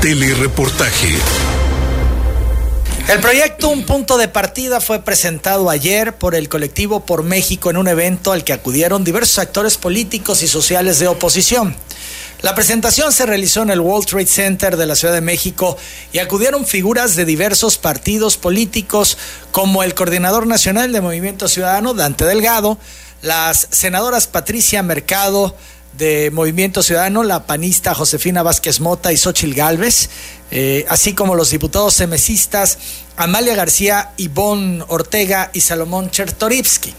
[0.00, 1.08] Telereportaje.
[3.08, 7.78] El proyecto Un Punto de Partida fue presentado ayer por el colectivo Por México en
[7.78, 11.74] un evento al que acudieron diversos actores políticos y sociales de oposición.
[12.42, 15.76] La presentación se realizó en el World Trade Center de la Ciudad de México
[16.12, 19.18] y acudieron figuras de diversos partidos políticos
[19.50, 22.78] como el coordinador nacional de Movimiento Ciudadano, Dante Delgado,
[23.20, 25.56] las senadoras Patricia Mercado,
[25.96, 30.10] de Movimiento Ciudadano, la panista Josefina Vázquez Mota y Xochil Gálvez,
[30.50, 32.78] eh, así como los diputados semesistas
[33.16, 36.94] Amalia García, Ivonne Ortega y Salomón Chertorivsky.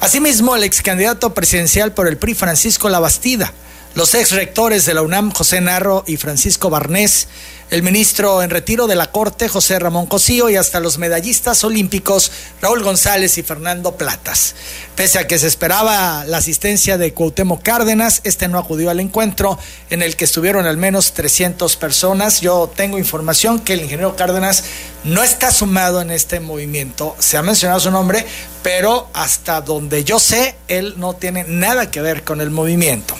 [0.00, 3.52] Asimismo, el ex candidato presidencial por el PRI, Francisco Labastida,
[3.94, 7.28] los ex rectores de la UNAM, José Narro y Francisco Barnés,
[7.70, 12.32] el ministro en retiro de la Corte, José Ramón Cosío, y hasta los medallistas olímpicos,
[12.62, 14.54] Raúl González y Fernando Platas.
[14.96, 19.58] Pese a que se esperaba la asistencia de Cuauhtémoc Cárdenas, este no acudió al encuentro
[19.90, 22.40] en el que estuvieron al menos 300 personas.
[22.40, 24.64] Yo tengo información que el ingeniero Cárdenas
[25.04, 27.16] no está sumado en este movimiento.
[27.18, 28.24] Se ha mencionado su nombre,
[28.62, 33.14] pero hasta donde yo sé, él no tiene nada que ver con el movimiento.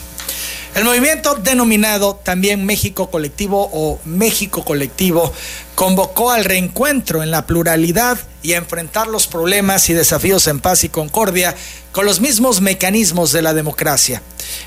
[0.75, 5.33] El movimiento denominado también México Colectivo o México Colectivo
[5.75, 10.85] convocó al reencuentro en la pluralidad y a enfrentar los problemas y desafíos en paz
[10.85, 11.55] y concordia
[11.91, 14.23] con los mismos mecanismos de la democracia.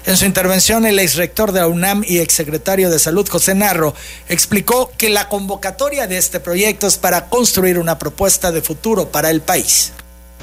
[0.05, 3.95] En su intervención, el exrector de la UNAM y exsecretario de Salud, José Narro,
[4.27, 9.29] explicó que la convocatoria de este proyecto es para construir una propuesta de futuro para
[9.29, 9.93] el país.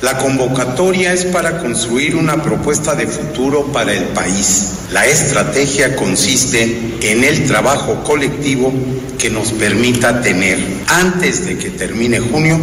[0.00, 4.74] La convocatoria es para construir una propuesta de futuro para el país.
[4.92, 8.72] La estrategia consiste en el trabajo colectivo
[9.19, 12.60] que nos permita tener, antes de que termine junio,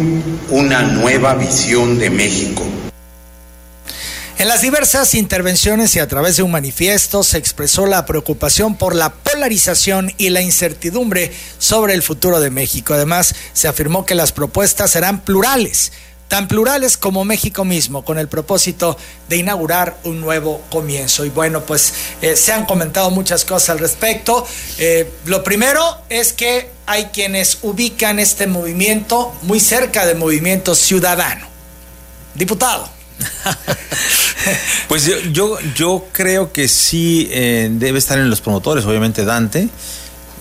[0.48, 2.62] una nueva visión de México.
[4.38, 8.94] En las diversas intervenciones y a través de un manifiesto se expresó la preocupación por
[8.94, 12.94] la polarización y la incertidumbre sobre el futuro de México.
[12.94, 15.92] Además, se afirmó que las propuestas serán plurales
[16.28, 18.96] tan plurales como México mismo, con el propósito
[19.28, 21.24] de inaugurar un nuevo comienzo.
[21.24, 21.92] Y bueno, pues
[22.22, 24.46] eh, se han comentado muchas cosas al respecto.
[24.78, 31.46] Eh, lo primero es que hay quienes ubican este movimiento muy cerca del movimiento ciudadano.
[32.34, 32.88] Diputado.
[34.88, 39.68] pues yo, yo, creo que sí eh, debe estar en los promotores, obviamente Dante.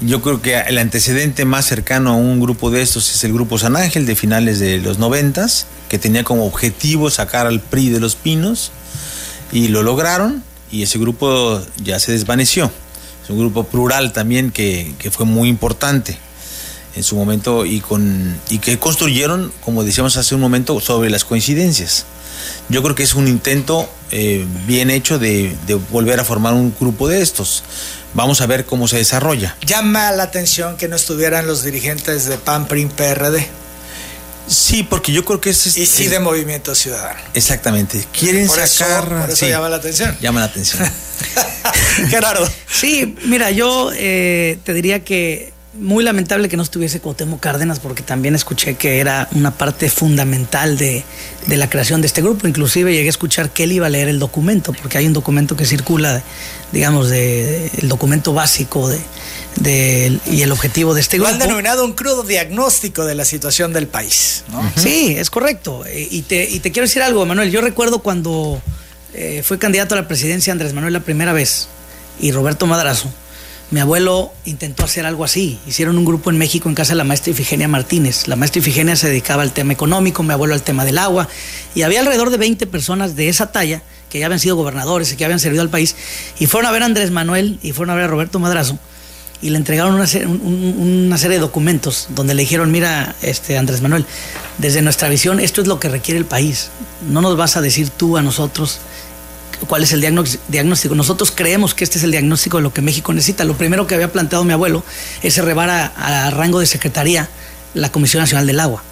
[0.01, 3.57] Yo creo que el antecedente más cercano a un grupo de estos es el grupo
[3.57, 8.01] San Ángel de finales de los noventas, que tenía como objetivo sacar al PRI de
[8.01, 8.71] los pinos
[9.53, 12.69] y lo lograron y ese grupo ya se desvaneció.
[13.23, 16.17] Es un grupo plural también que, fue muy importante
[16.97, 21.23] en su momento y, con, y que construyeron, como decíamos hace un momento, sobre las
[21.23, 22.05] coincidencias.
[22.67, 26.75] Yo creo que es un intento eh, bien hecho de, de volver a formar un
[26.77, 27.63] grupo de estos.
[28.15, 29.55] Vamos a ver cómo se desarrolla.
[29.65, 33.47] Llama la atención que no estuvieran los dirigentes de PAN, PRI, PRD.
[34.47, 35.77] Sí, porque yo creo que es...
[35.77, 37.19] Y sí de Movimiento Ciudadano.
[37.33, 38.05] Exactamente.
[38.17, 39.03] Quieren por sacar...
[39.03, 40.17] Eso, por eso llama la atención.
[40.21, 40.89] Llama la atención.
[42.09, 42.49] Gerardo.
[42.71, 48.03] Sí, mira, yo eh, te diría que muy lamentable que no estuviese Cuauhtémoc Cárdenas porque
[48.03, 51.03] también escuché que era una parte fundamental de,
[51.47, 52.47] la creación de este grupo.
[52.47, 55.55] Inclusive llegué a escuchar que él iba a leer el documento porque hay un documento
[55.55, 56.23] que circula,
[56.71, 58.89] digamos, de, el documento básico
[59.57, 61.29] de, y el objetivo de este grupo.
[61.29, 64.43] Lo han denominado un crudo diagnóstico de la situación del país.
[64.75, 65.83] Sí, es correcto.
[65.93, 67.51] Y te, y te quiero decir algo, Manuel.
[67.51, 68.61] Yo recuerdo cuando
[69.13, 71.67] eh, fue candidato a la presidencia Andrés Manuel la primera vez
[72.19, 73.09] y Roberto Madrazo
[73.71, 75.59] mi abuelo intentó hacer algo así.
[75.67, 78.27] Hicieron un grupo en México en casa de la maestra Ifigenia Martínez.
[78.27, 81.27] La maestra Ifigenia se dedicaba al tema económico, mi abuelo al tema del agua.
[81.73, 85.15] Y había alrededor de 20 personas de esa talla que ya habían sido gobernadores y
[85.15, 85.95] que habían servido al país.
[86.39, 88.77] Y fueron a ver a Andrés Manuel y fueron a ver a Roberto Madrazo.
[89.41, 94.05] Y le entregaron una, serie de documentos donde le dijeron, mira, este Andrés Manuel,
[94.59, 96.69] desde nuestra visión esto es lo que requiere el país.
[97.09, 98.79] No nos vas a decir tú a nosotros
[99.67, 100.01] cuál es el
[100.47, 100.95] diagnóstico.
[100.95, 103.43] Nosotros creemos que este es el diagnóstico de lo que México necesita.
[103.43, 104.83] Lo primero que había planteado mi abuelo
[105.23, 107.29] es elevar a, rango de secretaría
[107.73, 108.83] la Comisión Nacional del Agua.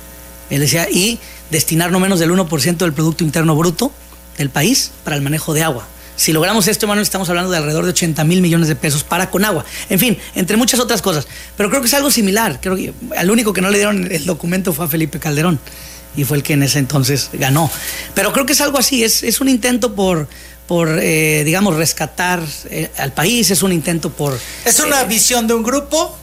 [0.50, 1.20] Él decía, y
[1.52, 3.92] destinar no menos del 1% del Producto Interno Bruto
[4.38, 5.88] del país para el manejo de agua.
[6.16, 9.32] Si logramos esto, Manuel, estamos hablando de alrededor de 80 mil millones de pesos para
[9.32, 9.66] con agua.
[9.90, 11.28] En fin, entre muchas otras cosas.
[11.58, 12.60] Pero creo que es algo similar.
[12.62, 15.60] Creo que al único que no le dieron el documento fue a Felipe Calderón.
[16.16, 17.72] Y fue el que en ese entonces ganó.
[18.14, 19.04] Pero creo que es algo así.
[19.04, 20.28] Es, es un intento por,
[20.68, 24.40] por, eh, digamos, rescatar eh, al país, es un intento por...
[24.66, 26.16] Es una eh, visión de un grupo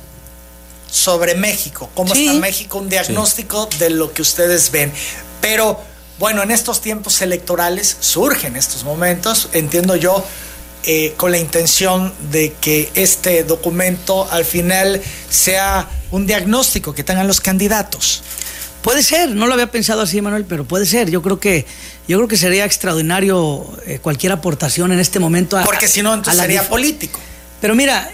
[0.91, 4.93] sobre México, cómo está México, un diagnóstico de lo que ustedes ven.
[5.41, 5.81] Pero
[6.19, 10.25] bueno, en estos tiempos electorales surgen estos momentos, entiendo yo,
[10.83, 17.27] eh, con la intención de que este documento al final sea un diagnóstico que tengan
[17.27, 18.23] los candidatos.
[18.83, 21.11] Puede ser, no lo había pensado así, Manuel, pero puede ser.
[21.11, 21.67] Yo creo que,
[22.09, 25.59] yo creo que sería extraordinario eh, cualquier aportación en este momento.
[25.59, 27.21] A, Porque si no, entonces sería político.
[27.61, 28.11] Pero mira,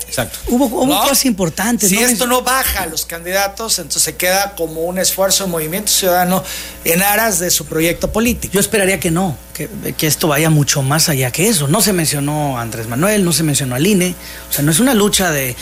[0.48, 1.88] hubo, cosas importantes.
[1.88, 5.92] Si esto no baja a los candidatos, entonces se queda como un esfuerzo de movimiento
[5.92, 6.42] ciudadano
[6.84, 8.52] en aras de su proyecto político.
[8.54, 9.68] Yo esperaría que no, que,
[10.00, 11.68] esto vaya mucho más allá que eso.
[11.68, 14.16] No se mencionó a Andrés Manuel, no se mencionó al INE.
[14.50, 15.54] O sea, no es una lucha de.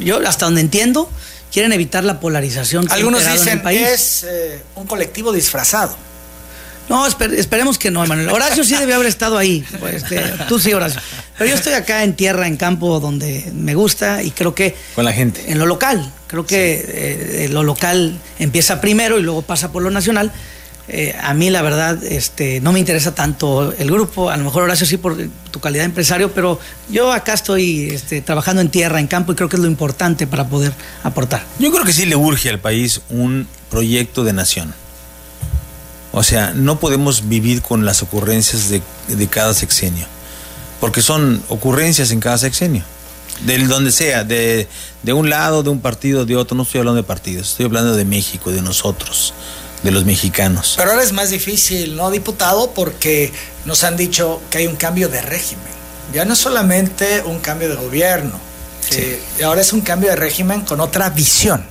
[0.00, 1.08] yo, hasta donde entiendo,
[1.52, 2.86] quieren evitar la polarización.
[2.90, 5.96] Algunos dicen que es eh, un colectivo disfrazado.
[6.88, 8.30] No, esperemos que no, Manuel.
[8.30, 9.64] Horacio sí debe haber estado ahí.
[9.78, 11.00] Pues, este, tú sí, Horacio.
[11.38, 14.74] Pero yo estoy acá en tierra, en campo, donde me gusta y creo que...
[14.96, 15.52] Con la gente.
[15.52, 16.12] En lo local.
[16.26, 20.32] Creo que eh, lo local empieza primero y luego pasa por lo nacional.
[20.92, 24.64] Eh, a mí la verdad este, no me interesa tanto el grupo, a lo mejor
[24.64, 25.16] Horacio sí por
[25.52, 26.58] tu calidad de empresario, pero
[26.90, 30.26] yo acá estoy este, trabajando en tierra, en campo y creo que es lo importante
[30.26, 30.72] para poder
[31.04, 31.44] aportar.
[31.60, 34.74] Yo creo que sí le urge al país un proyecto de nación.
[36.10, 40.08] O sea, no podemos vivir con las ocurrencias de, cada sexenio,
[40.80, 42.82] porque son ocurrencias en cada sexenio,
[43.46, 44.66] del donde sea, de,
[45.04, 46.56] de un lado, de un partido, de otro.
[46.56, 49.34] No estoy hablando de partidos, estoy hablando de México, de nosotros,
[49.82, 50.74] de los mexicanos.
[50.76, 52.72] Pero ahora es más difícil, ¿no, diputado?
[52.72, 53.32] Porque
[53.64, 55.70] nos han dicho que hay un cambio de régimen.
[56.12, 58.38] Ya no es solamente un cambio de gobierno,
[59.44, 61.64] ahora es un cambio de régimen con otra visión.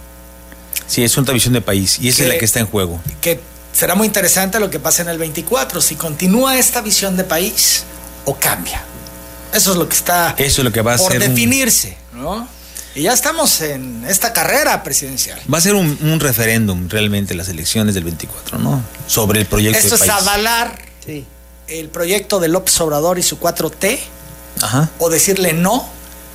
[0.87, 2.99] Sí, es otra visión de país y esa es la que está en juego.
[3.21, 3.39] Que
[3.73, 7.83] será muy interesante lo que pasa en el 24, si continúa esta visión de país
[8.25, 8.83] o cambia.
[9.53, 12.47] Eso es lo que está Eso es lo que va a por definirse, ¿no?
[12.99, 15.39] Y ya estamos en esta carrera presidencial.
[15.51, 18.83] Va a ser un, referéndum realmente las elecciones del 24, ¿no?
[19.07, 20.77] Sobre el proyecto Esto es avalar
[21.67, 23.99] el proyecto de López Obrador y su 4T
[24.61, 24.89] Ajá.
[24.97, 25.87] o decirle no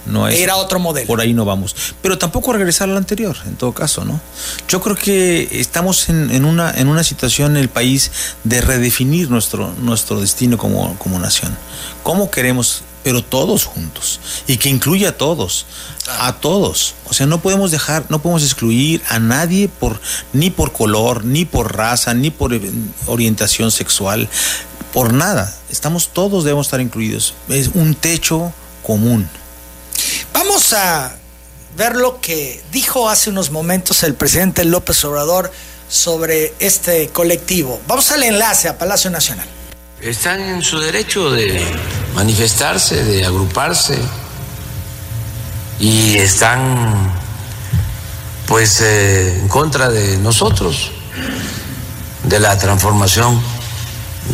[0.07, 1.07] no es, ir a otro modelo.
[1.07, 1.77] Por ahí no vamos.
[2.01, 4.19] Pero tampoco regresar al anterior, en todo caso, ¿no?
[4.67, 8.11] Yo creo que estamos en, una, en una situación en el país
[8.43, 11.55] de redefinir nuestro, nuestro destino como, como nación.
[12.03, 14.19] ¿Cómo queremos pero todos juntos
[14.49, 15.67] y que incluya a todos,
[16.19, 16.95] a todos.
[17.05, 20.01] O sea, no podemos dejar, no podemos excluir a nadie por
[20.33, 22.59] ni por color, ni por raza, ni por
[23.07, 24.29] orientación sexual,
[24.93, 25.55] por nada.
[25.71, 27.35] Estamos todos debemos estar incluidos.
[27.49, 28.53] Es un techo
[28.83, 29.29] común.
[30.33, 31.15] Vamos a
[31.77, 35.53] ver lo que dijo hace unos momentos el presidente López Obrador
[35.89, 37.81] sobre este colectivo.
[37.87, 39.47] Vamos al enlace a Palacio Nacional.
[40.05, 41.67] Están en su derecho de
[42.15, 43.99] manifestarse, de agruparse
[45.81, 47.11] y están
[48.47, 50.91] pues eh, en contra de nosotros,
[52.23, 53.41] de la transformación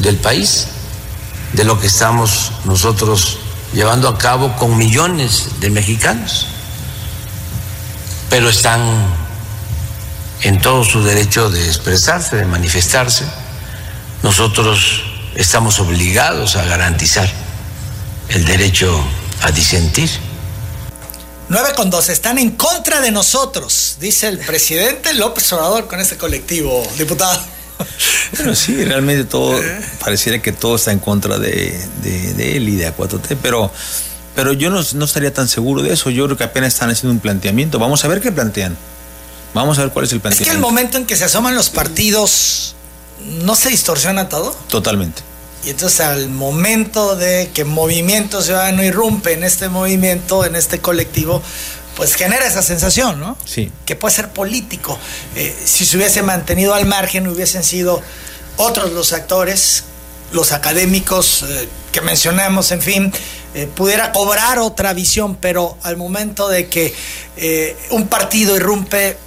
[0.02, 0.67] del país,
[1.52, 3.38] de lo que estamos nosotros
[3.73, 6.49] llevando a cabo con millones de mexicanos,
[8.28, 8.81] pero están
[10.43, 13.25] en todo su derecho de expresarse, de manifestarse.
[14.25, 15.10] Nosotros
[15.40, 17.28] estamos obligados a garantizar
[18.28, 19.02] el derecho
[19.40, 20.10] a disentir.
[21.48, 26.16] 9 con 2 están en contra de nosotros, dice el presidente López Obrador con este
[26.16, 27.40] colectivo, diputado.
[28.37, 29.58] Bueno, sí, realmente todo,
[29.98, 33.72] pareciera que todo está en contra de, él y de A4T, pero,
[34.37, 36.10] pero yo no, estaría tan seguro de eso.
[36.10, 37.81] Yo creo que apenas están haciendo un planteamiento.
[37.81, 38.76] Vamos a ver qué plantean.
[39.52, 40.49] Vamos a ver cuál es el planteamiento.
[40.49, 42.76] Es que el momento en que se asoman los partidos,
[43.42, 44.52] ¿no se distorsiona todo?
[44.68, 45.23] Totalmente.
[45.64, 51.43] Y entonces al momento de que Movimiento Ciudadano irrumpe en este movimiento, en este colectivo,
[51.97, 53.37] pues genera esa sensación, ¿no?
[53.45, 53.71] Sí.
[53.85, 54.99] Que puede ser político.
[55.37, 58.00] Eh, si se hubiese mantenido al margen, hubiesen sido
[58.57, 59.85] otros los actores,
[60.33, 63.12] los académicos eh, que mencionamos, en fin,
[63.55, 66.95] eh, pudiera cobrar otra visión, pero al momento de que
[67.90, 69.19] un partido irrumpe,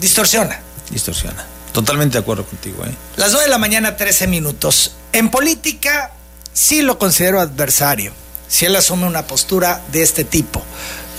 [0.00, 0.60] distorsiona.
[0.90, 1.46] Distorsiona.
[1.72, 2.84] Totalmente de acuerdo contigo.
[2.84, 2.94] ¿eh?
[3.16, 4.92] Las 9 de la mañana, 13 minutos.
[5.12, 6.12] En política,
[6.54, 8.12] sí lo considero adversario,
[8.48, 10.62] si él asume una postura de este tipo.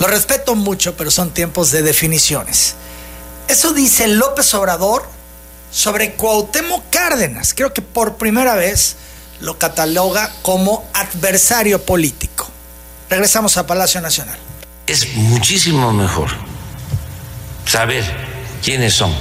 [0.00, 2.74] Lo respeto mucho, pero son tiempos de definiciones.
[3.46, 5.08] Eso dice López Obrador
[5.70, 7.54] sobre Cuauhtémoc Cárdenas.
[7.54, 8.96] Creo que por primera vez
[9.40, 12.48] lo cataloga como adversario político.
[13.08, 14.38] Regresamos a Palacio Nacional.
[14.88, 16.30] Es muchísimo mejor
[17.64, 18.04] saber
[18.62, 19.14] quiénes son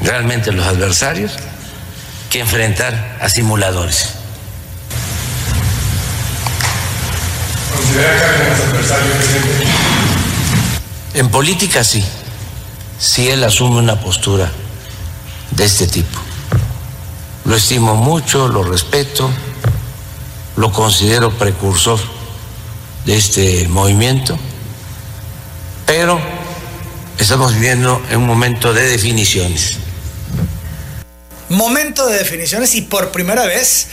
[0.00, 1.32] realmente los adversarios
[2.32, 4.14] que enfrentar a simuladores.
[11.12, 12.02] En política sí,
[12.98, 14.50] si él asume una postura
[15.50, 16.18] de este tipo.
[17.44, 19.30] Lo estimo mucho, lo respeto
[20.56, 21.98] lo considero precursor
[23.04, 24.38] de este movimiento,
[25.86, 26.20] pero
[27.18, 29.81] estamos viviendo en un momento de definiciones.
[31.52, 33.88] Momento de definiciones y por primera vez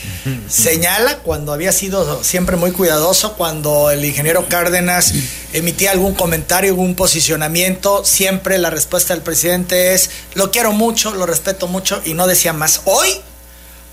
[0.47, 5.13] señala cuando había sido siempre muy cuidadoso, cuando el ingeniero Cárdenas
[5.51, 11.25] emitía algún comentario, algún posicionamiento, siempre la respuesta del presidente es, lo quiero mucho, lo
[11.25, 12.79] respeto mucho y no decía más.
[12.85, 13.09] Hoy,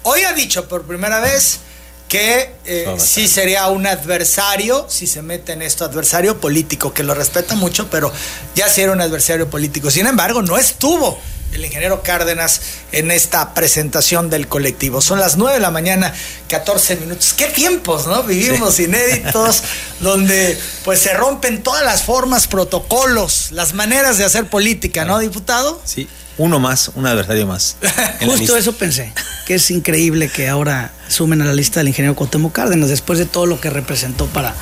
[0.04, 1.58] hoy ha dicho por primera vez
[2.06, 7.14] que eh, sí sería un adversario, si se mete en esto, adversario político, que lo
[7.14, 8.12] respeta mucho, pero
[8.54, 9.90] ya sí era un adversario político.
[9.90, 11.18] Sin embargo, no estuvo
[11.56, 12.60] el ingeniero Cárdenas
[12.92, 15.00] en esta presentación del colectivo.
[15.00, 16.12] Son las 9 de la mañana,
[16.48, 17.34] 14 minutos.
[17.36, 18.22] ¿Qué tiempos, no?
[18.22, 19.62] Vivimos inéditos,
[20.00, 25.80] donde pues se rompen todas las formas, protocolos, las maneras de hacer política, ¿no, diputado?
[25.84, 26.08] Sí,
[26.38, 27.76] uno más, un adversario más.
[28.24, 29.12] Justo eso pensé,
[29.46, 33.26] que es increíble que ahora sumen a la lista del ingeniero Cuauhtémoc Cárdenas después de
[33.26, 34.54] todo lo que representó para,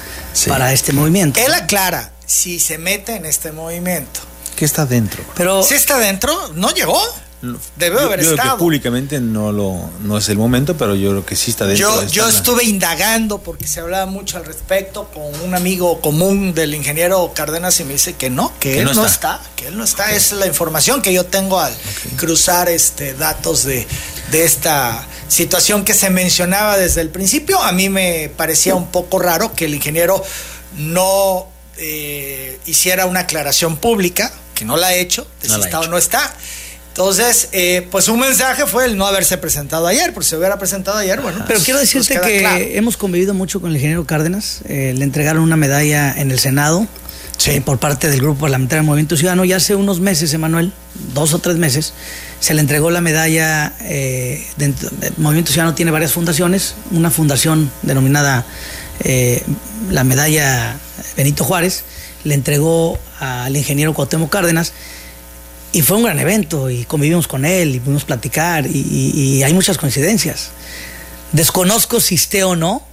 [0.48, 1.40] para este movimiento.
[1.40, 4.20] Él aclara si se mete en este movimiento
[4.56, 5.22] ¿Qué está dentro?
[5.36, 7.00] Pero si está dentro, no llegó.
[7.76, 8.36] Debe haber yo estado.
[8.36, 11.66] Creo que públicamente no lo no es el momento, pero yo creo que sí está
[11.66, 12.02] dentro.
[12.02, 16.74] Yo, yo estuve indagando porque se hablaba mucho al respecto con un amigo común del
[16.74, 19.40] ingeniero Cárdenas y me dice que no, que, él no está.
[19.56, 20.14] que él no está.
[20.14, 21.74] Es la información que yo tengo al
[22.16, 23.86] cruzar este datos de,
[24.30, 27.62] de esta situación que se mencionaba desde el principio.
[27.62, 30.22] A mí me parecía un poco raro que el ingeniero
[30.76, 31.46] no
[31.76, 35.98] eh, hiciera una aclaración pública que no la ha hecho, de si está o no
[35.98, 36.34] está.
[36.94, 40.60] Entonces, eh, pues un mensaje fue el no haberse presentado ayer, porque si se hubiera
[40.60, 41.44] presentado ayer, bueno.
[41.44, 44.60] Pero quiero decirte que hemos convivido mucho con el ingeniero Cárdenas.
[44.68, 46.86] Eh, le entregaron una medalla en el Senado
[47.46, 49.44] eh, por parte del Grupo Parlamentario del Movimiento Ciudadano.
[49.44, 50.72] Y hace unos meses, Emanuel,
[51.14, 51.94] dos o tres meses,
[52.38, 53.74] se le entregó la medalla.
[53.80, 54.44] el
[55.16, 56.76] Movimiento Ciudadano tiene varias fundaciones.
[56.92, 58.46] Una fundación denominada
[59.90, 60.76] la medalla
[61.16, 61.82] Benito Juárez
[62.24, 64.72] le entregó al ingeniero Cuauhtémoc Cárdenas
[65.72, 69.76] y fue un gran evento y convivimos con él y pudimos platicar y, hay muchas
[69.76, 70.50] coincidencias.
[71.32, 72.86] Desconozco si esté o no,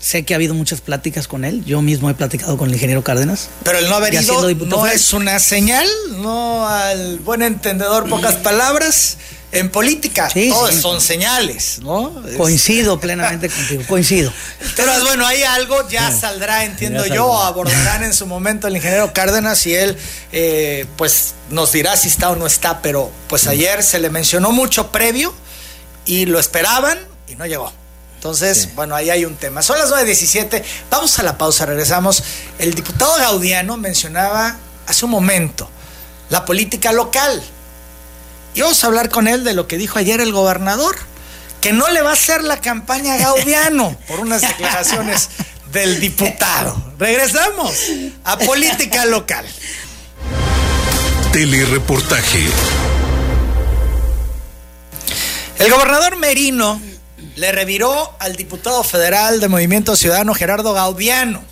[0.00, 1.62] sé que ha habido muchas pláticas con él.
[1.66, 3.50] Yo mismo he platicado con el ingeniero Cárdenas.
[3.64, 5.86] Pero el no haber ido no es una señal,
[6.16, 9.18] no al buen entendedor, pocas palabras.
[9.52, 12.22] En política, todos son señales, ¿no?
[12.38, 14.32] Coincido plenamente contigo, coincido.
[14.76, 19.66] Pero bueno, hay algo, ya saldrá, entiendo yo, abordarán en su momento el ingeniero Cárdenas
[19.66, 19.98] y él,
[20.32, 24.52] eh, pues nos dirá si está o no está, pero pues ayer se le mencionó
[24.52, 25.34] mucho previo
[26.06, 27.70] y lo esperaban y no llegó.
[28.14, 29.62] Entonces, bueno, ahí hay un tema.
[29.62, 32.22] Son las 9.17, vamos a la pausa, regresamos.
[32.58, 34.56] El diputado Gaudiano mencionaba
[34.86, 35.68] hace un momento
[36.30, 37.42] la política local.
[38.54, 40.96] Y vamos a hablar con él de lo que dijo ayer el gobernador,
[41.60, 45.30] que no le va a hacer la campaña a Gaudiano por unas declaraciones
[45.72, 46.92] del diputado.
[46.98, 47.74] Regresamos
[48.24, 49.46] a política local.
[51.32, 52.46] Telereportaje.
[55.58, 56.80] El gobernador Merino
[57.36, 61.51] le reviró al diputado federal de Movimiento Ciudadano Gerardo Gaudiano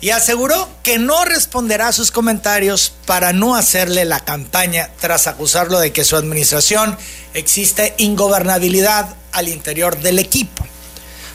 [0.00, 5.78] y aseguró que no responderá a sus comentarios para no hacerle la campaña tras acusarlo
[5.80, 6.96] de que su administración
[7.34, 10.66] existe ingobernabilidad al interior del equipo.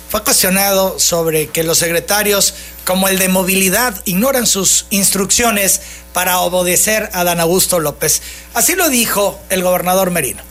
[0.09, 2.53] Fue cuestionado sobre que los secretarios,
[2.85, 5.81] como el de movilidad, ignoran sus instrucciones
[6.13, 8.21] para obedecer a Dan Augusto López.
[8.53, 10.50] Así lo dijo el gobernador Merino.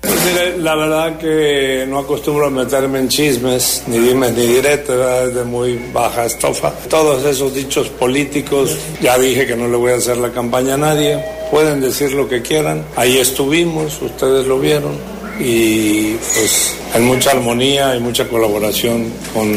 [0.00, 5.28] Pues mire, la verdad que no acostumbro a meterme en chismes, ni dimes ni directas,
[5.28, 6.72] es de muy baja estofa.
[6.88, 10.78] Todos esos dichos políticos, ya dije que no le voy a hacer la campaña a
[10.78, 14.96] nadie, pueden decir lo que quieran, ahí estuvimos, ustedes lo vieron,
[15.38, 19.52] y pues hay mucha armonía y mucha colaboración con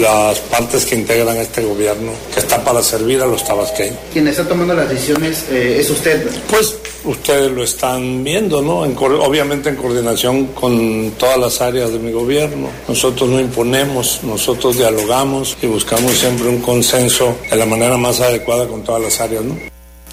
[0.00, 3.98] las partes que integran este gobierno, que está para servir a los tabasqueños.
[4.12, 6.28] Quien está tomando las decisiones eh, es usted.
[6.50, 8.80] Pues ustedes lo están viendo, ¿no?
[8.80, 12.68] obviamente en coordinación con todas las áreas de mi gobierno.
[12.88, 18.66] Nosotros no imponemos, nosotros dialogamos y buscamos siempre un consenso de la manera más adecuada
[18.66, 19.56] con todas las áreas, ¿no?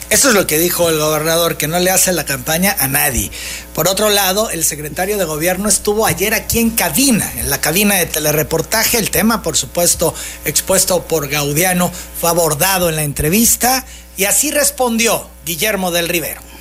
[0.10, 3.32] Eso es lo que dijo el gobernador, que no le hace la campaña a nadie.
[3.74, 7.96] Por otro lado, el secretario de gobierno estuvo ayer aquí en cabina, en la cabina
[7.96, 9.00] de telereportaje.
[9.00, 10.14] El tema, por supuesto,
[10.46, 16.53] expuesto por Gaudiano, fue abordado en la entrevista y así respondió Guillermo del Rivero.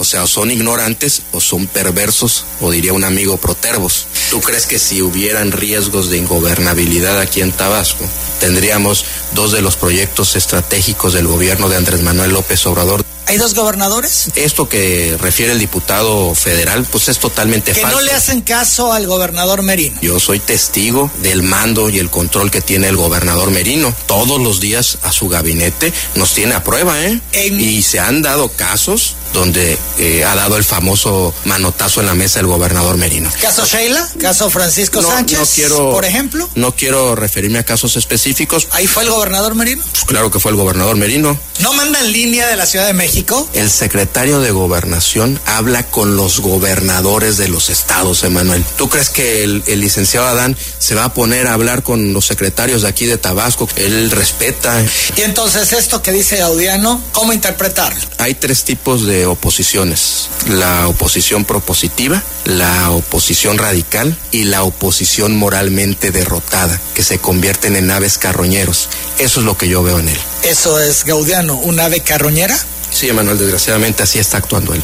[0.00, 4.06] O sea, son ignorantes o son perversos, o diría un amigo protervos.
[4.30, 8.06] ¿Tú crees que si hubieran riesgos de ingobernabilidad aquí en Tabasco,
[8.40, 9.04] tendríamos
[9.34, 13.04] dos de los proyectos estratégicos del gobierno de Andrés Manuel López Obrador?
[13.26, 14.28] ¿Hay dos gobernadores?
[14.36, 17.98] Esto que refiere el diputado federal, pues es totalmente que falso.
[17.98, 19.98] no le hacen caso al gobernador Merino.
[20.00, 23.94] Yo soy testigo del mando y el control que tiene el gobernador Merino.
[24.06, 27.20] Todos los días a su gabinete nos tiene a prueba, ¿eh?
[27.32, 32.14] En- Y se han dado casos donde eh, ha dado el famoso manotazo en la
[32.14, 33.30] mesa el gobernador Merino.
[33.40, 34.08] ¿Caso Sheila?
[34.20, 35.38] ¿Caso Francisco No, Sánchez?
[35.38, 36.48] no quiero, Por ejemplo.
[36.54, 38.68] No quiero referirme a casos específicos.
[38.72, 39.82] Ahí fue el gobernador Merino.
[39.92, 41.38] Pues claro que fue el gobernador Merino.
[41.60, 43.48] ¿No manda en línea de la Ciudad de México?
[43.54, 48.64] El secretario de Gobernación habla con los gobernadores de los estados, Emanuel.
[48.76, 52.26] ¿Tú crees que el, el licenciado Adán se va a poner a hablar con los
[52.26, 53.68] secretarios de aquí de Tabasco?
[53.76, 54.82] Él respeta.
[55.16, 58.00] Y entonces esto que dice Gaudiano, ¿cómo interpretarlo?
[58.18, 60.28] Hay tres tipos de oposiciones.
[60.48, 67.90] La oposición propositiva, la oposición radical y la oposición moralmente derrotada, que se convierten en
[67.90, 68.88] aves carroñeros.
[69.18, 70.18] Eso es lo que yo veo en él.
[70.42, 72.58] Eso es Gaudiano, un ave carroñera.
[72.90, 74.82] Sí, Emanuel, desgraciadamente así está actuando él.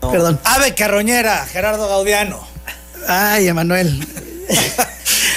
[0.00, 0.40] Perdón.
[0.44, 2.46] Ave carroñera, Gerardo Gaudiano.
[3.06, 4.06] Ay, Emanuel.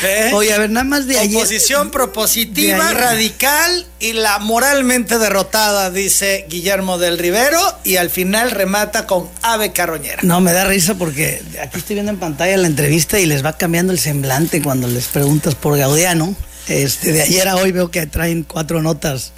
[0.03, 0.31] ¿Eh?
[0.33, 1.37] Oye, a ver, nada más de ayer.
[1.37, 3.01] Oposición propositiva, ayer.
[3.01, 9.71] radical y la moralmente derrotada, dice Guillermo del Rivero, y al final remata con ave
[9.71, 10.19] carroñera.
[10.23, 13.57] No, me da risa porque aquí estoy viendo en pantalla la entrevista y les va
[13.57, 16.35] cambiando el semblante cuando les preguntas por Gaudiano.
[16.67, 19.33] Este, de ayer a hoy veo que traen cuatro notas,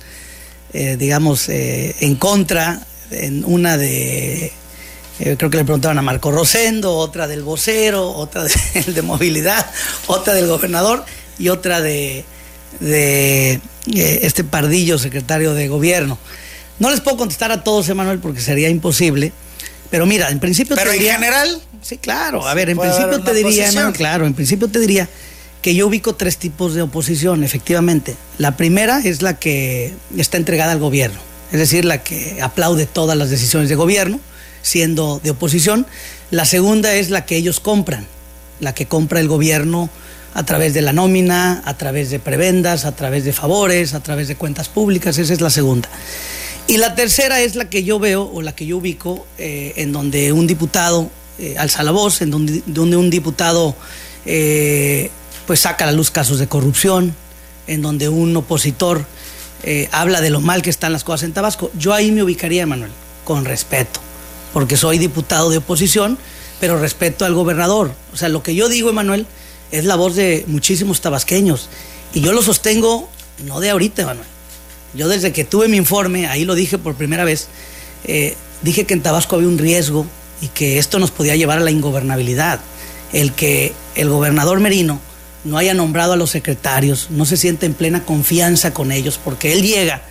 [0.73, 2.85] eh, digamos, eh, en contra.
[3.11, 4.51] En una de,
[5.19, 8.53] eh, creo que le preguntaban a Marco Rosendo, otra del vocero, otra de,
[8.87, 9.65] de movilidad,
[10.07, 11.05] otra del gobernador
[11.39, 12.25] y otra de,
[12.79, 16.17] de eh, este Pardillo, secretario de gobierno.
[16.79, 19.31] No les puedo contestar a todos, Emanuel, porque sería imposible.
[19.91, 21.15] Pero mira, en principio Pero te en diría.
[21.15, 22.47] general, Sí, claro.
[22.47, 25.09] A ver, en principio te diría, no, claro, en principio te diría
[25.61, 28.15] que yo ubico tres tipos de oposición, efectivamente.
[28.37, 31.19] La primera es la que está entregada al gobierno,
[31.51, 34.19] es decir, la que aplaude todas las decisiones de gobierno,
[34.63, 35.85] siendo de oposición.
[36.31, 38.07] La segunda es la que ellos compran,
[38.59, 39.91] la que compra el gobierno
[40.33, 44.27] a través de la nómina, a través de prebendas, a través de favores, a través
[44.27, 45.89] de cuentas públicas, esa es la segunda.
[46.65, 49.91] Y la tercera es la que yo veo o la que yo ubico eh, en
[49.91, 53.75] donde un diputado eh, alza la voz, en donde, un diputado
[54.25, 55.11] eh,
[55.45, 57.15] pues saca a la luz casos de corrupción,
[57.67, 59.05] en donde un opositor
[59.91, 61.71] habla de lo mal que están las cosas en Tabasco.
[61.79, 62.91] Yo ahí me ubicaría, Manuel,
[63.23, 64.01] con respeto,
[64.53, 66.17] porque soy diputado de oposición,
[66.59, 67.91] pero respeto al gobernador.
[68.13, 69.25] O sea, lo que yo digo, Emanuel,
[69.71, 71.69] es la voz de muchísimos tabasqueños.
[72.13, 73.09] Y yo lo sostengo
[73.45, 74.27] no de ahorita, Manuel.
[74.93, 77.47] Yo desde que tuve mi informe, ahí lo dije por primera vez,
[78.05, 80.05] eh, dije que en Tabasco había un riesgo
[80.41, 82.59] y que esto nos podía llevar a la ingobernabilidad.
[83.11, 84.99] El que el gobernador Merino
[85.43, 89.53] no haya nombrado a los secretarios, no se siente en plena confianza con ellos, porque
[89.53, 90.03] él llega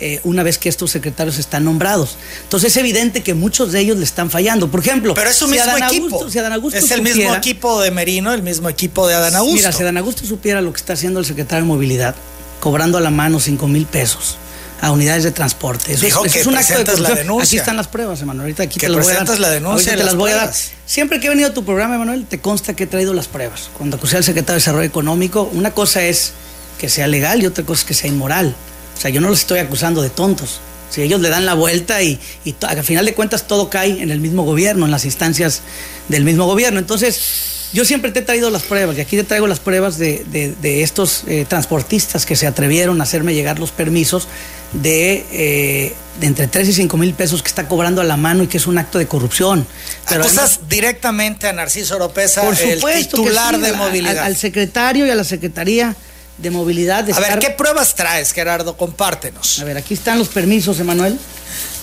[0.00, 2.16] eh, una vez que estos secretarios están nombrados.
[2.44, 4.70] Entonces es evidente que muchos de ellos le están fallando.
[4.70, 6.06] Por ejemplo, pero es su si mismo Adán equipo.
[6.06, 9.14] Augusto- si Adán Augusto es el mismo supiera- equipo de Merino, el mismo equipo de
[9.14, 9.56] Adán Augusto.
[9.56, 12.14] Mira, si Adán Augusto supiera lo que está haciendo el secretario de Movilidad,
[12.60, 14.36] cobrando a la mano 5 mil pesos
[14.80, 15.92] a unidades de transporte.
[15.94, 17.44] Eso, Dijo eso que es un acto de la denuncia.
[17.46, 18.42] Aquí están las pruebas, Emanuel.
[18.44, 19.38] Ahorita aquí Que te las voy a dar.
[19.40, 20.52] la denuncia te las las voy a dar.
[20.86, 23.70] Siempre que he venido a tu programa, Emanuel, te consta que he traído las pruebas.
[23.76, 26.30] Cuando acusé al secretario de Desarrollo Económico, una cosa es
[26.78, 28.54] que sea legal y otra cosa es que sea inmoral.
[28.98, 30.60] O sea, yo no los estoy acusando de tontos.
[30.90, 34.10] Si ellos le dan la vuelta y, y al final de cuentas todo cae en
[34.10, 35.60] el mismo gobierno, en las instancias
[36.08, 36.78] del mismo gobierno.
[36.78, 37.20] Entonces,
[37.74, 40.54] yo siempre te he traído las pruebas y aquí te traigo las pruebas de, de-
[40.62, 44.26] de estos eh, transportistas que se atrevieron a hacerme llegar los permisos
[44.72, 48.42] de, eh, de entre 3 y 5 mil pesos que está cobrando a la mano
[48.42, 49.66] y que es un acto de corrupción.
[50.08, 54.18] Pero Acusas además- directamente a Narciso Oropesa, por el que titular sí, de movilidad.
[54.18, 55.94] Al, al secretario y a la secretaría
[56.38, 57.04] de movilidad.
[57.04, 58.76] de a ver, ¿qué pruebas traes, Gerardo?
[58.76, 59.58] Compártenos.
[59.60, 61.18] a ver, aquí están los permisos, Emanuel,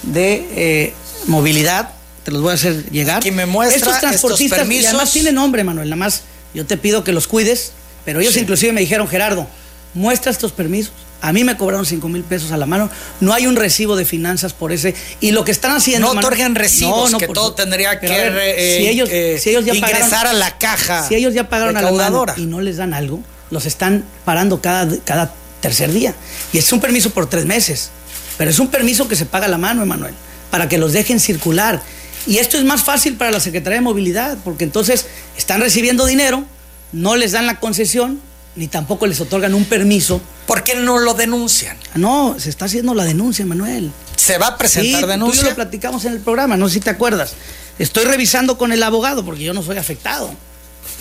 [0.03, 0.93] de eh,
[1.27, 1.89] movilidad.
[2.23, 3.17] Te los voy a hacer llegar.
[3.17, 4.83] Aquí me muestra Estos transportistas, estos permisos.
[4.83, 5.89] y además tienen nombre, Manuel.
[5.89, 8.39] Nada más yo te pido que los cuides, pero ellos Sí.
[8.39, 9.47] inclusive me dijeron, Gerardo,
[9.93, 10.91] muestra estos permisos.
[11.21, 12.89] A mí me cobraron 5 mil pesos a la mano.
[13.19, 14.93] No hay un recibo de finanzas por ese.
[15.21, 16.07] Y lo que están haciendo.
[16.07, 19.39] No Manuel- otorgan recibos, que por todo su- tendría que ver, eh, si ellos, eh,
[19.41, 21.07] si ellos ya ingresar pagaron- a la caja.
[21.07, 24.61] si ellos ya pagaron a la mano y no les dan algo, los están parando
[24.61, 26.13] cada, cada tercer día.
[26.53, 27.89] Y es un permiso por tres meses.
[28.37, 30.13] Pero es un permiso que se paga a la mano, Emanuel,
[30.51, 31.81] para que los dejen circular.
[32.27, 35.05] Y esto es más fácil para la Secretaría de Movilidad, porque entonces
[35.37, 36.43] están recibiendo dinero,
[36.91, 38.19] no les dan la concesión,
[38.55, 40.21] ni tampoco les otorgan un permiso.
[40.47, 41.77] ¿Por qué no lo denuncian?
[41.93, 43.91] Ah, No, se está haciendo la denuncia, Manuel.
[44.15, 45.43] ¿Se va a presentar Sí, Tú y denuncia?
[45.43, 47.33] yo lo platicamos en el programa, no sé si te acuerdas.
[47.79, 50.33] Estoy revisando con el abogado, porque yo no soy afectado.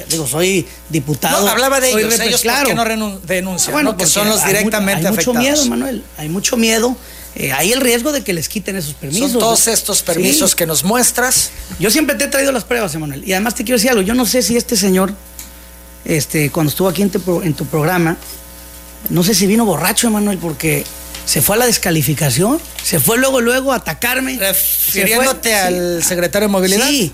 [0.08, 1.44] Digo, soy diputado.
[1.44, 2.68] No, hablaba de ellos, ellos claro.
[2.74, 3.72] ¿por qué no denuncian?
[3.72, 3.96] Bueno, ¿no?
[3.96, 5.38] Que porque son los hay directamente hay mucho afectados.
[5.60, 6.04] miedo, Manuel.
[6.18, 6.96] Hay mucho miedo.
[7.36, 9.32] Eh, hay el riesgo de que les quiten esos permisos.
[9.32, 10.56] Son todos estos permisos Sí.
[10.56, 11.50] que nos muestras.
[11.80, 13.22] Yo siempre te he traído las pruebas, Emanuel.
[13.26, 14.02] Y además te quiero decir algo.
[14.02, 15.12] Yo no sé si este señor,
[16.04, 18.16] este, cuando estuvo aquí en tu, en tu programa,
[19.10, 20.84] no sé si vino borracho, Emanuel, porque
[21.26, 24.36] se fue a la descalificación, se fue luego, luego a atacarme.
[24.38, 26.08] Refiriéndote fue- al sí.
[26.08, 26.86] secretario de Movilidad.
[26.88, 27.12] Sí,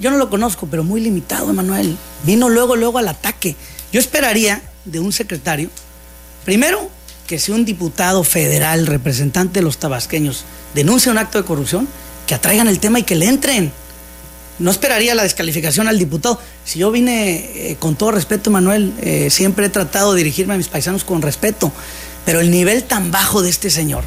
[0.00, 1.96] yo no lo conozco, pero muy limitado, Emanuel.
[2.24, 3.54] Vino luego, luego al ataque.
[3.92, 5.68] Yo esperaría de un secretario,
[6.44, 6.88] primero,
[7.26, 11.86] que si un diputado federal, representante de los tabasqueños, denuncia un acto de corrupción,
[12.26, 13.72] que atraigan el tema y que le entren.
[14.58, 16.38] No esperaría la descalificación al diputado.
[16.64, 20.56] Si yo vine eh, con todo respeto, Manuel, eh, siempre he tratado de dirigirme a
[20.56, 21.72] mis paisanos con respeto,
[22.24, 24.04] pero el nivel tan bajo de este señor,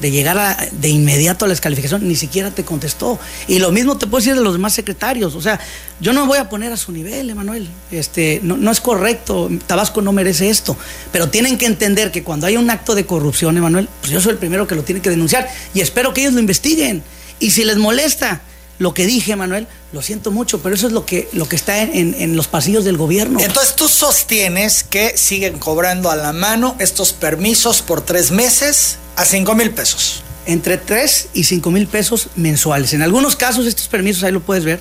[0.00, 3.18] de llegar de inmediato a la descalificación, ni siquiera te contestó.
[3.48, 5.34] Y lo mismo te puedo decir de los demás secretarios.
[5.34, 5.58] O sea,
[6.00, 7.68] yo no me voy a poner a su nivel, Emanuel.
[7.90, 9.50] Este, no, no es correcto.
[9.66, 10.76] Tabasco no merece esto.
[11.10, 14.32] Pero tienen que entender que cuando hay un acto de corrupción, Emanuel, pues yo soy
[14.32, 15.48] el primero que lo tiene que denunciar.
[15.74, 17.02] Y espero que ellos lo investiguen.
[17.40, 18.40] Y si les molesta
[18.78, 21.78] lo que dije, Manuel, lo siento mucho, pero eso es lo que, lo que está
[21.82, 23.40] en, en- en los pasillos del gobierno.
[23.40, 29.24] Entonces tú sostienes que siguen cobrando a la mano estos permisos por tres meses a
[29.24, 30.22] cinco mil pesos.
[30.46, 32.94] entre 3 y 5 mil pesos mensuales.
[32.94, 34.80] En algunos casos estos permisos, ahí lo puedes ver,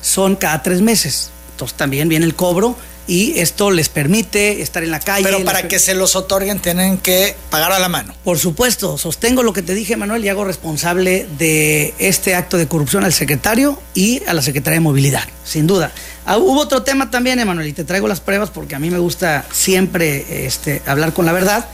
[0.00, 1.30] son cada tres meses.
[1.58, 2.76] Entonces también viene el cobro
[3.08, 5.24] y esto les permite estar en la calle.
[5.24, 8.14] Pero para que se los otorguen tienen que pagar a la mano.
[8.22, 12.68] Por supuesto, sostengo lo que te dije, Manuel, y hago responsable de este acto de
[12.68, 15.90] corrupción al secretario y a la Secretaría de Movilidad, sin duda.
[16.26, 18.98] Ah, hubo otro tema también, Emanuel, y te traigo las pruebas porque a mí me
[18.98, 21.68] gusta siempre este, hablar con la verdad.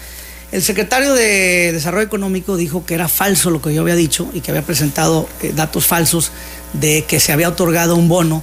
[0.51, 4.41] El secretario de Desarrollo Económico dijo que era falso lo que yo había dicho y
[4.41, 6.31] que había presentado eh, datos falsos
[6.73, 8.43] de que se había otorgado un bono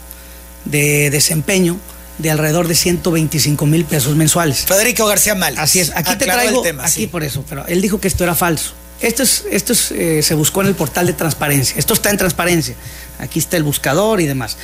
[0.65, 1.78] de desempeño
[2.17, 4.65] de alrededor de 125 mil pesos mensuales.
[4.65, 5.58] Federico García Mal.
[5.58, 7.08] Así es, aquí te traigo, el tema, aquí sí.
[7.08, 8.74] por eso, pero él dijo que esto era falso.
[9.02, 11.76] Esto es, esto es, eh, se buscó en el portal de transparencia.
[11.78, 12.76] Esto está en transparencia.
[13.17, 14.58] Aquí está el buscador y demás.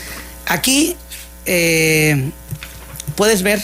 [0.46, 0.96] Aquí
[1.48, 2.30] eh,
[3.16, 3.64] puedes ver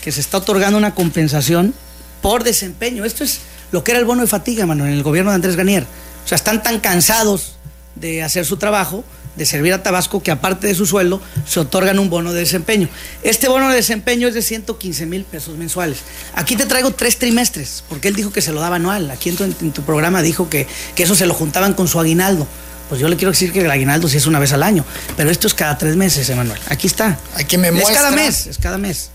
[0.00, 1.74] que se está otorgando una compensación
[2.22, 3.04] por desempeño.
[3.04, 3.40] Esto es
[3.72, 5.82] lo que era el bono de fatiga, mano, en el gobierno de Andrés Ganier.
[6.24, 7.54] O sea, están tan cansados
[7.94, 9.04] de hacer su trabajo,
[9.36, 12.88] de servir a Tabasco, que aparte de su sueldo, se otorgan un bono de desempeño.
[13.22, 15.98] Este bono de desempeño es de 115 mil pesos mensuales.
[16.34, 19.10] Aquí te traigo tres trimestres, porque él dijo que se lo daba anual.
[19.10, 22.00] Aquí en tu, en tu programa dijo que, que eso se lo juntaban con su
[22.00, 22.46] aguinaldo.
[22.88, 24.84] Pues yo le quiero decir que el aguinaldo sí es una vez al año,
[25.16, 26.58] pero esto es cada tres meses, Emanuel.
[26.68, 27.18] Aquí está.
[27.36, 27.94] Aquí me es muestra.
[27.94, 29.10] cada mes, es cada mes.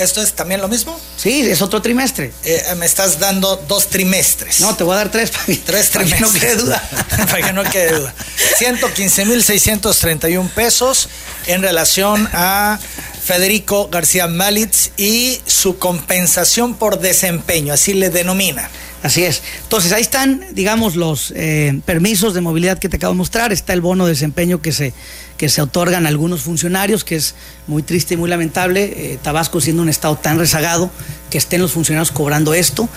[0.00, 0.98] ¿Esto es también lo mismo?
[1.16, 2.32] Sí, es otro trimestre.
[2.42, 4.60] Eh, me estás dando dos trimestres.
[4.60, 6.42] No, te voy a dar tres para que, Tres para que trimestres.
[6.42, 6.88] no quede duda.
[7.30, 8.14] Para que no quede duda.
[8.58, 11.08] 115.631 pesos
[11.46, 12.78] en relación a
[13.22, 18.70] Federico García Malitz y su compensación por desempeño, así le denomina.
[19.02, 19.42] Así es.
[19.62, 23.50] Entonces, ahí están, digamos, los eh, permisos de movilidad que te acabo de mostrar.
[23.50, 24.92] Está el bono de desempeño que se,
[25.40, 27.34] que se otorgan a algunos funcionarios, que es
[27.66, 28.92] muy triste y muy lamentable.
[28.94, 30.90] eh, Tabasco siendo un estado tan rezagado,
[31.30, 32.90] que estén los funcionarios cobrando esto.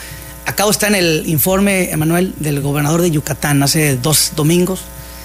[0.45, 4.81] Acabo está en el informe, Emanuel, del gobernador de Yucatán hace dos domingos.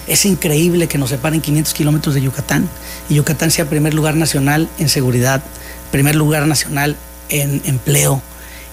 [0.07, 2.69] Es increíble que nos separen 500 kilómetros de Yucatán
[3.09, 5.43] y Yucatán sea primer lugar nacional en seguridad,
[5.91, 6.95] primer lugar nacional
[7.31, 8.23] en empleo.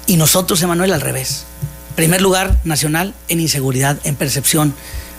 [0.05, 1.45] Y nosotros, Emanuel, al revés.
[1.95, 4.75] Primer lugar nacional en inseguridad, en percepción.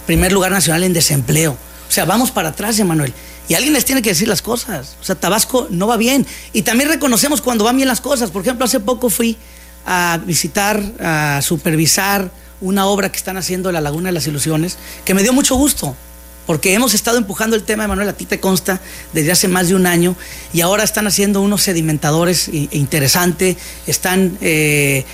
[0.06, 1.58] Primer lugar nacional en desempleo.
[1.88, 3.12] O sea, vamos para atrás, Emanuel.
[3.48, 4.96] Y alguien les tiene que decir las cosas.
[5.00, 6.26] O sea, Tabasco no va bien.
[6.52, 8.30] Y también reconocemos cuando van bien las cosas.
[8.30, 9.36] Por ejemplo, hace poco fui
[9.86, 14.78] a visitar, a supervisar una obra que están haciendo en la Laguna de las Ilusiones,
[15.04, 15.94] que me dio mucho gusto
[16.46, 18.80] porque hemos estado empujando el tema de Manuel, a ti te consta,
[19.12, 20.14] desde hace más de un año,
[20.52, 23.56] y ahora están haciendo unos sedimentadores i- interesante,
[23.88, 25.04] están eh,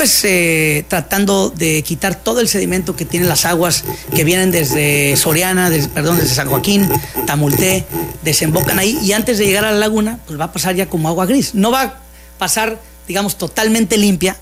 [0.00, 3.84] pues eh, tratando de quitar todo el sedimento que tienen las aguas
[4.16, 6.88] que vienen desde Soriana, perdón, desde San Joaquín,
[7.26, 7.84] Tamulté,
[8.22, 11.06] desembocan ahí, y antes de llegar a la laguna, pues va a pasar ya como
[11.10, 11.54] agua gris.
[11.54, 11.98] No va a
[12.38, 14.38] pasar, digamos, totalmente limpia,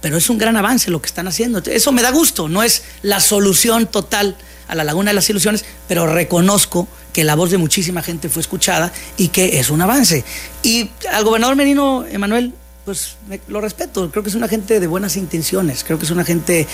[0.00, 1.58] pero es un gran avance lo que están haciendo.
[1.66, 4.38] Eso me da gusto, no es la solución total
[4.68, 8.40] a la Laguna de las Ilusiones, pero reconozco que la voz de muchísima gente fue
[8.40, 10.24] escuchada y que es un avance.
[10.62, 14.86] Y al gobernador Merino, Emanuel, pues me- lo respeto, creo que es una gente de
[14.86, 16.66] buenas intenciones, creo que es una gente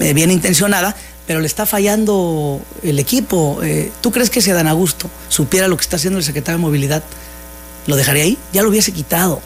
[0.00, 0.94] eh, bien intencionada,
[1.26, 3.60] pero le está fallando el equipo.
[3.62, 6.62] Eh, ¿Tú crees que si Adán Augusto supiera lo que está haciendo el secretario de
[6.62, 7.02] Movilidad,
[7.86, 8.38] lo dejaría ahí?
[8.52, 9.40] Ya lo hubiese quitado.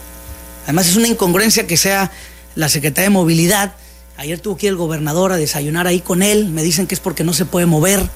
[0.65, 2.11] Además es una incongruencia que sea
[2.55, 3.73] la secretaria de Movilidad.
[4.15, 6.47] Ayer tuvo que ir el gobernador a desayunar ahí con él.
[6.49, 8.07] Me dicen que es porque no se puede mover.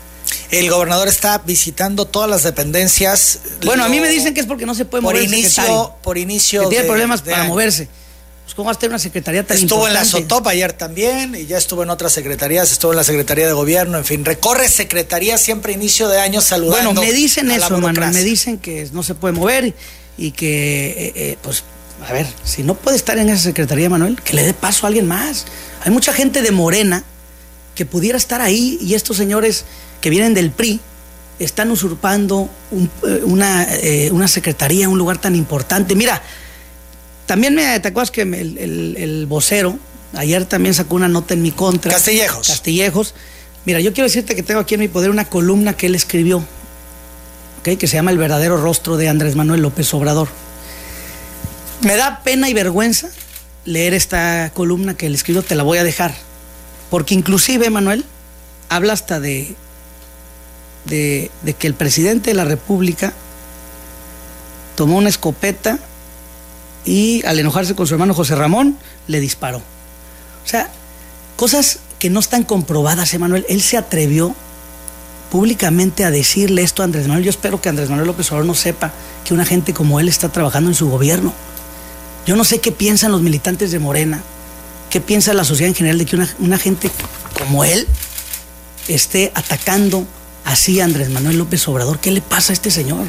[0.52, 3.40] El gobernador está visitando todas las dependencias.
[3.66, 6.18] Bueno, a mí me dicen que es porque no se puede por mover inicio, por
[6.18, 7.52] inicio que tiene de- problemas de para año.
[7.54, 7.88] moverse.
[8.44, 10.06] Pues cómo va a estar una secretaría tan Estuvo en la?
[10.06, 13.98] SOTOP ayer también y ya estuvo en otras secretarías, estuvo en la Secretaría de Gobierno,
[13.98, 16.94] en fin, recorre secretarías siempre inicio de año saludando.
[16.94, 19.74] Bueno, me dicen eso, Manuel, me dicen que no se puede mover
[20.18, 21.64] y que, eh, eh, pues,
[22.08, 24.88] a ver, si no puede estar en esa secretaría, Manuel, que le dé paso a
[24.88, 25.46] alguien más.
[25.84, 27.04] Hay mucha gente de Morena
[27.76, 29.66] que pudiera estar ahí y estos señores
[30.02, 30.80] que vienen del PRI
[31.40, 35.96] están usurpando un- eh, una, eh, una secretaría, un lugar tan importante.
[35.96, 36.22] Mira,
[37.26, 39.78] también me te acuerdas que el, el- el vocero
[40.16, 41.92] ayer también sacó una nota en mi contra.
[41.92, 42.48] Castillejos.
[42.48, 43.14] Castillejos.
[43.66, 46.38] Mira, yo quiero decirte que tengo aquí en mi poder una columna que él escribió,
[47.60, 47.78] ¿ok?
[47.78, 50.30] que se llama El verdadero rostro de Andrés Manuel López Obrador.
[51.82, 53.10] Me da pena y vergüenza
[53.66, 56.16] leer esta columna que él escribió, te la voy a dejar.
[56.90, 58.06] Porque inclusive, Manuel,
[58.70, 59.54] habla hasta de,
[60.88, 63.14] de, que el presidente de la República
[64.76, 65.80] tomó una escopeta
[66.86, 69.58] y al enojarse con su hermano José Ramón, le disparó.
[69.58, 70.70] O sea,
[71.36, 73.46] cosas que no están comprobadas, Emanuel.
[73.50, 74.36] Él se atrevió
[75.32, 77.26] públicamente a decirle esto a Andrés Manuel.
[77.26, 78.94] Yo espero que Andrés Manuel López Obrador no sepa
[79.26, 81.34] que una gente como él está trabajando en su gobierno.
[82.26, 84.22] Yo no sé qué piensan los militantes de Morena,
[84.90, 86.90] qué piensa la sociedad en general de que una gente
[87.38, 87.88] como él
[88.88, 90.06] esté atacando
[90.48, 92.00] así Andrés Manuel López Obrador.
[92.00, 93.06] ¿Qué le pasa a este señor?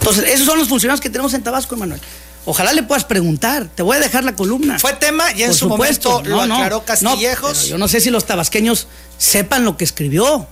[0.00, 2.00] Entonces, esos son los funcionarios que tenemos en Tabasco, Emanuel.
[2.46, 3.68] Ojalá le puedas preguntar.
[3.74, 4.78] Te voy a dejar la columna.
[4.78, 6.10] Fue tema y en Por su supuesto.
[6.10, 7.66] momento lo No, aclaró Castillejos.
[7.68, 8.86] yo no sé si los tabasqueños
[9.18, 10.48] sepan lo que escribió.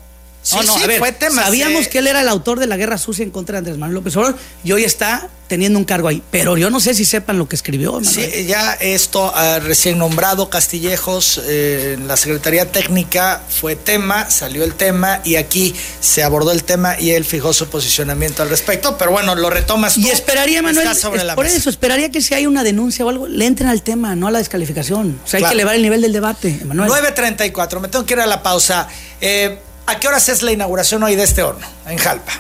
[0.48, 2.66] Sí, no, no, sí, a ver, fue tema, sabíamos que él era el autor de
[2.66, 5.84] la guerra sucia en contra de Andrés Manuel López Obrador y hoy está teniendo un
[5.84, 6.22] cargo ahí.
[6.30, 7.92] Pero yo no sé si sepan lo que escribió.
[7.92, 8.06] Manuel.
[8.06, 14.64] Sí, ya esto ah, recién nombrado Castillejos eh, en la Secretaría Técnica fue tema, salió
[14.64, 18.96] el tema y aquí se abordó el tema y él fijó su posicionamiento al respecto.
[18.96, 20.00] Pero bueno, lo retomas tú.
[20.00, 21.58] Y esperaría, Manuel, sobre es- la por mesa.
[21.58, 24.30] eso, esperaría que si hay una denuncia o algo, le entren al tema, no a
[24.30, 25.20] la descalificación.
[25.24, 26.90] O sea, hay que elevar el nivel del debate, Manuel.
[26.90, 28.88] 9.34, me tengo que ir a la pausa.
[29.20, 32.32] Eh, ¿A qué horas es la inauguración hoy de este horno en Jalpa?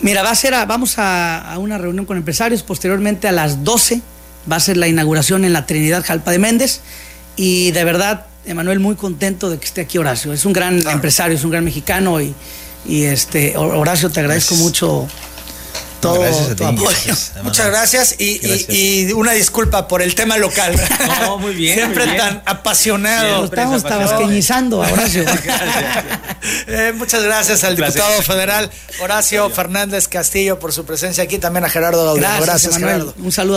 [0.00, 3.62] Mira, va a ser a- vamos a, a una reunión con empresarios, posteriormente a las
[3.64, 4.00] 12
[4.50, 6.80] va a ser la inauguración en la Trinidad Jalpa de Méndez
[7.36, 10.32] y de verdad, Emanuel, muy contento de que esté aquí Horacio.
[10.32, 12.34] Es un gran empresario, es un gran mexicano y,
[12.86, 15.06] y este Horacio, te agradezco mucho
[16.00, 16.64] todo Gracias a tu ti.
[16.64, 16.84] apoyo.
[16.90, 17.44] Gracias, Emanuel.
[17.44, 18.68] Muchas gracias y, y- Gracias.
[18.70, 20.74] y una disculpa por el tema local.
[21.22, 22.26] No, muy bien, Siempre muy bien.
[22.26, 23.44] tan apasionado.
[23.44, 25.24] Estamos tabasqueñizando a Horacio.
[26.68, 31.68] Eh, muchas gracias al diputado federal Horacio Fernández Castillo por su presencia aquí, también a
[31.68, 32.40] Gerardo Gaudiano.
[32.42, 32.76] Gracias.
[32.76, 33.12] Gerardo.
[33.18, 33.56] Un saludo